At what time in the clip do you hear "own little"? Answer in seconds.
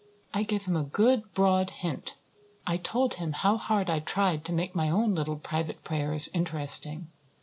4.89-5.37